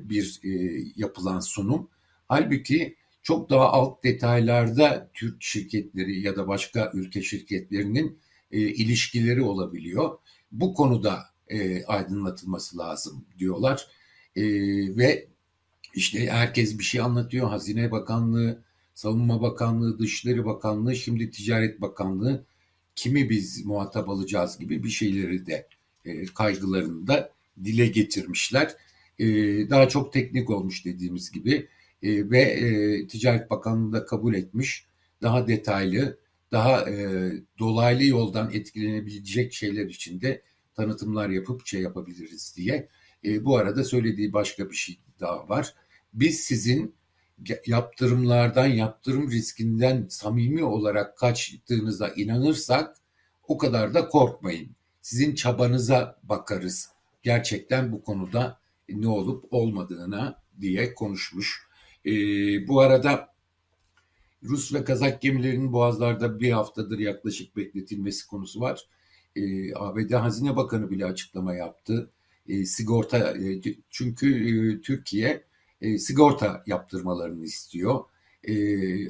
bir 0.00 0.40
yapılan 0.96 1.40
sunum. 1.40 1.88
Halbuki 2.28 2.96
çok 3.22 3.50
daha 3.50 3.68
alt 3.68 4.04
detaylarda 4.04 5.10
Türk 5.14 5.42
şirketleri 5.42 6.20
ya 6.20 6.36
da 6.36 6.48
başka 6.48 6.90
ülke 6.94 7.22
şirketlerinin 7.22 8.18
ilişkileri 8.50 9.42
olabiliyor. 9.42 10.18
Bu 10.52 10.74
konuda 10.74 11.24
e, 11.48 11.84
aydınlatılması 11.84 12.78
lazım 12.78 13.24
diyorlar. 13.38 13.88
E, 14.36 14.42
ve 14.96 15.28
işte 15.94 16.26
herkes 16.30 16.78
bir 16.78 16.84
şey 16.84 17.00
anlatıyor. 17.00 17.48
Hazine 17.48 17.90
Bakanlığı, 17.90 18.62
Savunma 18.94 19.42
Bakanlığı, 19.42 19.98
Dışişleri 19.98 20.44
Bakanlığı, 20.44 20.96
şimdi 20.96 21.30
Ticaret 21.30 21.80
Bakanlığı 21.80 22.44
kimi 22.96 23.30
biz 23.30 23.66
muhatap 23.66 24.08
alacağız 24.08 24.58
gibi 24.58 24.84
bir 24.84 24.88
şeyleri 24.88 25.46
de 25.46 25.68
e, 26.04 26.24
kaygılarını 26.24 27.06
da 27.06 27.30
dile 27.64 27.86
getirmişler. 27.86 28.76
E, 29.18 29.26
daha 29.70 29.88
çok 29.88 30.12
teknik 30.12 30.50
olmuş 30.50 30.84
dediğimiz 30.84 31.30
gibi 31.30 31.68
e, 32.02 32.30
ve 32.30 32.40
e, 32.40 33.06
Ticaret 33.06 33.50
Bakanlığı 33.50 33.92
da 33.92 34.06
kabul 34.06 34.34
etmiş. 34.34 34.86
Daha 35.22 35.46
detaylı, 35.46 36.18
daha 36.52 36.90
e, 36.90 37.32
dolaylı 37.58 38.04
yoldan 38.04 38.50
etkilenebilecek 38.52 39.52
şeyler 39.52 39.86
için 39.86 40.20
de 40.20 40.42
tanıtımlar 40.74 41.28
yapıp 41.28 41.66
şey 41.66 41.80
yapabiliriz 41.80 42.54
diye. 42.56 42.88
E, 43.24 43.44
bu 43.44 43.56
arada 43.56 43.84
söylediği 43.84 44.32
başka 44.32 44.70
bir 44.70 44.76
şey 44.76 44.98
daha 45.20 45.48
var. 45.48 45.74
Biz 46.14 46.40
sizin 46.40 46.94
yaptırımlardan, 47.66 48.66
yaptırım 48.66 49.30
riskinden 49.30 50.06
samimi 50.10 50.64
olarak 50.64 51.18
kaçtığınıza 51.18 52.08
inanırsak 52.08 52.96
o 53.48 53.58
kadar 53.58 53.94
da 53.94 54.08
korkmayın. 54.08 54.70
Sizin 55.00 55.34
çabanıza 55.34 56.18
bakarız. 56.22 56.88
Gerçekten 57.22 57.92
bu 57.92 58.02
konuda 58.02 58.58
ne 58.88 59.08
olup 59.08 59.44
olmadığına 59.50 60.42
diye 60.60 60.94
konuşmuş. 60.94 61.66
E, 62.06 62.12
bu 62.68 62.80
arada 62.80 63.34
Rus 64.42 64.74
ve 64.74 64.84
Kazak 64.84 65.22
gemilerinin 65.22 65.72
boğazlarda 65.72 66.40
bir 66.40 66.52
haftadır 66.52 66.98
yaklaşık 66.98 67.56
bekletilmesi 67.56 68.26
konusu 68.26 68.60
var. 68.60 68.86
E, 69.36 69.74
ABD 69.74 70.12
Hazine 70.12 70.56
Bakanı 70.56 70.90
bile 70.90 71.06
açıklama 71.06 71.54
yaptı. 71.54 72.10
E, 72.48 72.64
sigorta 72.64 73.18
e, 73.18 73.60
çünkü 73.90 74.48
e, 74.48 74.80
Türkiye 74.80 75.44
e, 75.80 75.98
sigorta 75.98 76.62
yaptırmalarını 76.66 77.44
istiyor. 77.44 78.04
E, 78.44 78.54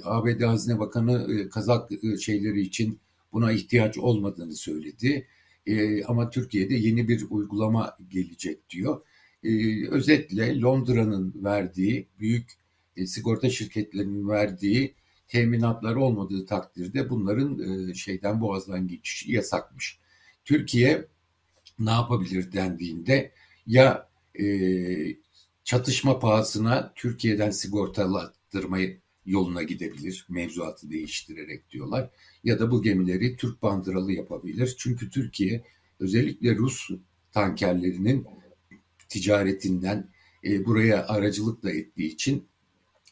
ABD 0.04 0.40
Hazine 0.42 0.78
Bakanı 0.78 1.34
e, 1.34 1.48
Kazak 1.48 1.90
e, 2.04 2.16
şeyleri 2.16 2.60
için 2.60 3.00
buna 3.32 3.52
ihtiyaç 3.52 3.98
olmadığını 3.98 4.54
söyledi. 4.54 5.26
E, 5.66 6.04
ama 6.04 6.30
Türkiye'de 6.30 6.74
yeni 6.74 7.08
bir 7.08 7.26
uygulama 7.30 7.96
gelecek 8.08 8.70
diyor. 8.70 9.02
E, 9.44 9.50
özetle 9.88 10.60
Londra'nın 10.60 11.34
verdiği 11.44 12.08
büyük 12.18 12.50
e, 12.96 13.06
sigorta 13.06 13.50
şirketlerinin 13.50 14.28
verdiği 14.28 14.94
teminatlar 15.28 15.96
olmadığı 15.96 16.46
takdirde 16.46 17.10
bunların 17.10 17.58
e, 17.90 17.94
şeyden 17.94 18.40
boğazdan 18.40 18.88
geçişi 18.88 19.32
yasakmış. 19.32 19.98
Türkiye 20.44 21.08
ne 21.78 21.90
yapabilir 21.90 22.52
dendiğinde 22.52 23.32
ya 23.66 24.08
e, 24.40 24.46
çatışma 25.64 26.18
pahasına 26.18 26.92
Türkiye'den 26.94 27.50
sigortalattırmayı 27.50 29.00
yoluna 29.26 29.62
gidebilir 29.62 30.26
mevzuatı 30.28 30.90
değiştirerek 30.90 31.70
diyorlar 31.70 32.10
ya 32.44 32.58
da 32.58 32.70
bu 32.70 32.82
gemileri 32.82 33.36
Türk 33.36 33.62
bandıralı 33.62 34.12
yapabilir. 34.12 34.74
Çünkü 34.78 35.10
Türkiye 35.10 35.64
özellikle 36.00 36.56
Rus 36.56 36.90
tankerlerinin 37.32 38.26
ticaretinden 39.08 40.08
e, 40.44 40.66
buraya 40.66 41.06
aracılık 41.06 41.62
da 41.62 41.70
ettiği 41.70 42.06
için 42.06 42.48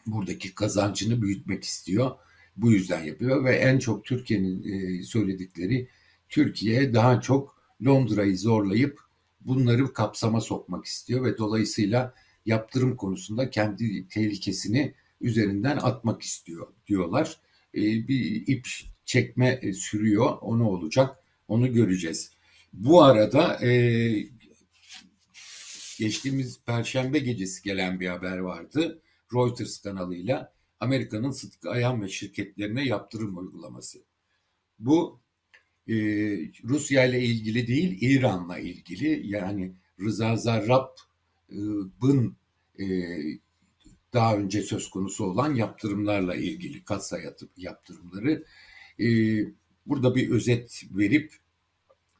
buradaki 0.06 0.54
kazancını 0.54 1.22
büyütmek 1.22 1.64
istiyor. 1.64 2.10
Bu 2.56 2.72
yüzden 2.72 3.04
yapıyor 3.04 3.44
ve 3.44 3.56
en 3.56 3.78
çok 3.78 4.04
Türkiye'nin 4.04 4.62
e, 4.72 5.02
söyledikleri 5.02 5.88
Türkiye 6.32 6.94
daha 6.94 7.20
çok 7.20 7.62
Londra'yı 7.84 8.38
zorlayıp 8.38 9.00
bunları 9.40 9.92
kapsama 9.92 10.40
sokmak 10.40 10.84
istiyor 10.84 11.24
ve 11.24 11.38
dolayısıyla 11.38 12.14
yaptırım 12.46 12.96
konusunda 12.96 13.50
kendi 13.50 14.08
tehlikesini 14.08 14.94
üzerinden 15.20 15.76
atmak 15.76 16.22
istiyor 16.22 16.66
diyorlar. 16.86 17.36
E, 17.74 17.80
bir 17.80 18.46
ip 18.46 18.68
çekme 19.04 19.58
e, 19.62 19.72
sürüyor. 19.72 20.38
O 20.40 20.58
ne 20.58 20.62
olacak? 20.62 21.16
Onu 21.48 21.72
göreceğiz. 21.72 22.32
Bu 22.72 23.02
arada 23.02 23.66
e, 23.66 24.12
geçtiğimiz 25.98 26.60
Perşembe 26.66 27.18
gecesi 27.18 27.62
gelen 27.62 28.00
bir 28.00 28.08
haber 28.08 28.38
vardı. 28.38 29.02
Reuters 29.34 29.82
kanalıyla 29.82 30.52
Amerika'nın 30.80 31.30
Sıtkı 31.30 31.70
Ayhan 31.70 32.02
ve 32.02 32.08
şirketlerine 32.08 32.84
yaptırım 32.84 33.38
uygulaması. 33.38 33.98
Bu 34.78 35.21
e, 35.88 35.94
Rusya 36.64 37.04
ile 37.04 37.24
ilgili 37.24 37.66
değil, 37.66 37.98
İran'la 38.00 38.58
ilgili. 38.58 39.26
Yani 39.26 39.72
Rıza 40.00 40.36
Zarrab'ın 40.36 42.36
e, 42.80 42.86
daha 44.12 44.36
önce 44.36 44.62
söz 44.62 44.90
konusu 44.90 45.24
olan 45.24 45.54
yaptırımlarla 45.54 46.34
ilgili 46.34 46.84
kasa 46.84 47.18
yaptırımları. 47.56 48.44
E, 49.00 49.06
burada 49.86 50.14
bir 50.14 50.30
özet 50.30 50.82
verip 50.90 51.32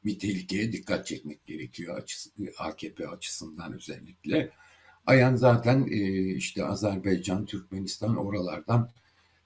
bir 0.05 0.19
tehlikeye 0.19 0.71
dikkat 0.71 1.07
çekmek 1.07 1.45
gerekiyor 1.45 1.97
açısı, 1.97 2.29
AKP 2.57 3.07
açısından 3.07 3.73
özellikle. 3.73 4.51
Ayan 5.05 5.35
zaten 5.35 5.87
e, 5.91 5.99
işte 6.35 6.65
Azerbaycan, 6.65 7.45
Türkmenistan 7.45 8.15
oralardan 8.15 8.89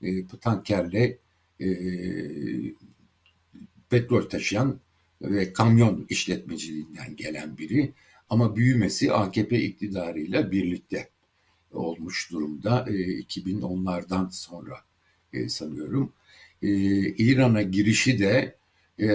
e, 0.01 0.27
tankerle 0.27 1.17
e, 1.59 1.67
petrol 3.89 4.21
taşıyan 4.21 4.79
ve 5.21 5.53
kamyon 5.53 6.05
işletmeciliğinden 6.09 7.15
gelen 7.15 7.57
biri. 7.57 7.93
Ama 8.29 8.55
büyümesi 8.55 9.13
AKP 9.13 9.59
iktidarıyla 9.61 10.51
birlikte 10.51 11.09
olmuş 11.71 12.31
durumda. 12.31 12.85
E, 12.89 12.93
2010'lardan 12.93 14.31
sonra 14.31 14.75
e, 15.33 15.49
sanıyorum. 15.49 16.13
E, 16.61 16.69
İran'a 17.07 17.61
girişi 17.61 18.19
de 18.19 18.57
e, 18.99 19.07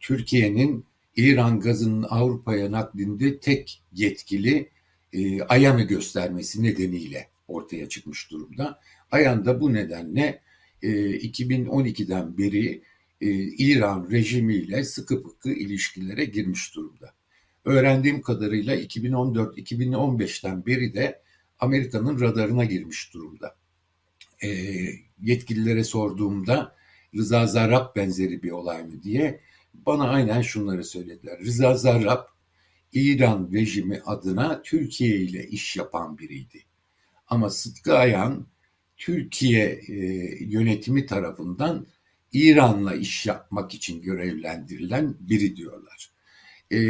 Türkiye'nin 0.00 0.84
İran 1.16 1.60
gazının 1.60 2.06
Avrupa'ya 2.10 2.72
naklinde 2.72 3.38
tek 3.38 3.82
yetkili 3.92 4.68
e, 5.12 5.42
Ayan'ı 5.42 5.82
göstermesi 5.82 6.62
nedeniyle 6.62 7.28
ortaya 7.48 7.88
çıkmış 7.88 8.30
durumda. 8.30 8.80
Ayan 9.10 9.44
da 9.44 9.60
bu 9.60 9.72
nedenle 9.72 10.40
e, 10.82 10.88
2012'den 11.10 12.38
beri 12.38 12.66
e, 12.74 12.80
İran 13.20 14.10
rejimiyle 14.10 14.84
sıkı 14.84 15.22
fıkı 15.22 15.50
ilişkilere 15.50 16.24
girmiş 16.24 16.74
durumda. 16.74 17.14
Öğrendiğim 17.64 18.22
kadarıyla 18.22 18.76
2014-2015'ten 18.76 20.66
beri 20.66 20.94
de 20.94 21.22
Amerika'nın 21.58 22.20
radarına 22.20 22.64
girmiş 22.64 23.14
durumda. 23.14 23.56
E, 24.42 24.48
yetkililere 25.22 25.84
sorduğumda 25.84 26.76
Rıza 27.14 27.46
Zarrab 27.46 27.96
benzeri 27.96 28.42
bir 28.42 28.50
olay 28.50 28.82
mı 28.84 29.02
diye 29.02 29.40
bana 29.74 30.08
aynen 30.08 30.42
şunları 30.42 30.84
söylediler. 30.84 31.38
Rıza 31.40 31.74
Zarrab 31.74 32.24
İran 32.92 33.50
rejimi 33.52 34.00
adına 34.06 34.62
Türkiye 34.62 35.16
ile 35.16 35.46
iş 35.46 35.76
yapan 35.76 36.18
biriydi. 36.18 36.62
Ama 37.26 37.50
Sıtkı 37.50 37.96
Ayan 37.96 38.46
Türkiye 38.96 39.80
e, 39.88 39.94
yönetimi 40.44 41.06
tarafından 41.06 41.86
İran'la 42.32 42.94
iş 42.94 43.26
yapmak 43.26 43.74
için 43.74 44.02
görevlendirilen 44.02 45.16
biri 45.20 45.56
diyorlar. 45.56 46.10
E, 46.70 46.80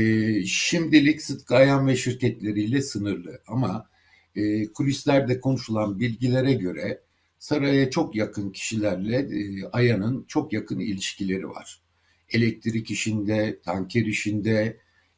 şimdilik 0.45 1.23
Sıtkı 1.23 1.87
ve 1.87 1.97
şirketleriyle 1.97 2.83
sınırlı 2.83 3.43
ama 3.47 3.91
e, 4.37 4.67
kulislerde 4.67 5.41
konuşulan 5.41 6.01
bilgilere 6.01 6.53
göre 6.53 7.01
saraya 7.39 7.91
çok 7.91 8.17
yakın 8.17 8.51
kişilerle 8.51 9.17
e, 9.17 9.65
Ayan'ın 9.73 10.25
çok 10.29 10.53
yakın 10.53 10.79
ilişkileri 10.79 11.49
var. 11.49 11.81
Elektrik 12.31 12.91
işinde, 12.91 13.61
tanker 13.65 14.07
işinde, 14.07 14.77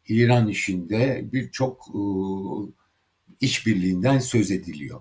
İran 0.08 0.48
işinde 0.48 1.24
birçok 1.32 1.88
e, 1.88 2.00
işbirliğinden 3.40 4.18
söz 4.18 4.50
ediliyor. 4.50 5.00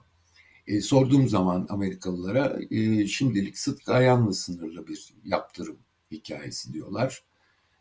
E, 0.68 0.82
sorduğum 0.82 1.30
zaman 1.30 1.68
Amerikalılara 1.70 2.60
e, 2.72 3.08
şimdilik 3.08 3.58
Sıtkı 3.58 3.94
Ayan'la 3.94 4.34
sınırlı 4.34 4.88
bir 4.88 5.14
yaptırım 5.26 5.78
hikayesi 6.12 6.74
diyorlar. 6.74 7.24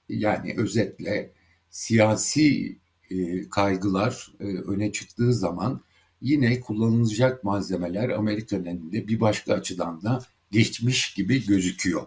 Yani 0.08 0.54
özetle 0.56 1.32
siyasi 1.70 2.78
e, 3.10 3.48
kaygılar 3.48 4.32
e, 4.40 4.44
öne 4.44 4.92
çıktığı 4.92 5.34
zaman 5.34 5.80
yine 6.20 6.60
kullanılacak 6.60 7.44
malzemeler 7.44 8.08
Amerika'nın 8.08 8.64
elinde 8.64 9.08
bir 9.08 9.20
başka 9.20 9.54
açıdan 9.54 10.02
da 10.02 10.24
geçmiş 10.50 11.14
gibi 11.14 11.46
gözüküyor. 11.46 12.06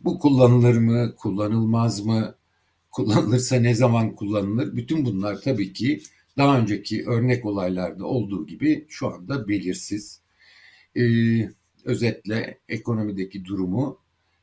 Bu 0.00 0.18
kullanılır 0.18 0.76
mı, 0.76 1.14
kullanılmaz 1.16 2.00
mı, 2.00 2.34
kullanılırsa 2.90 3.56
ne 3.56 3.74
zaman 3.74 4.14
kullanılır? 4.14 4.76
Bütün 4.76 5.04
bunlar 5.04 5.40
tabii 5.40 5.72
ki 5.72 6.02
daha 6.38 6.58
önceki 6.60 7.06
örnek 7.06 7.44
olaylarda 7.44 8.06
olduğu 8.06 8.46
gibi 8.46 8.86
şu 8.88 9.14
anda 9.14 9.48
belirsiz. 9.48 10.20
Ee, 10.96 11.50
özetle 11.84 12.58
ekonomideki 12.68 13.44
durumu 13.44 13.98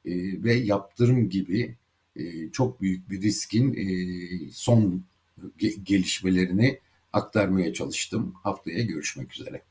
e, 0.06 0.44
ve 0.44 0.54
yaptırım 0.54 1.30
gibi 1.30 1.76
e, 2.16 2.50
çok 2.52 2.82
büyük 2.82 3.10
bir 3.10 3.22
riskin 3.22 3.74
e, 3.74 4.52
son 4.52 5.04
ge- 5.60 5.84
gelişmelerini 5.84 6.80
aktarmaya 7.14 7.74
çalıştım. 7.74 8.34
Haftaya 8.44 8.84
görüşmek 8.84 9.34
üzere. 9.34 9.62